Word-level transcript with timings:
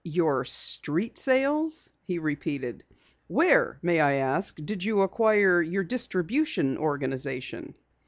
"Your 0.03 0.45
street 0.45 1.19
sales?" 1.19 1.91
he 2.05 2.17
repeated. 2.17 2.83
"Where, 3.27 3.77
may 3.83 3.99
I 3.99 4.13
ask, 4.13 4.55
did 4.57 4.83
you 4.83 5.01
acquire 5.01 5.61
your 5.61 5.83
distribution 5.83 6.75
organization?" 6.75 7.75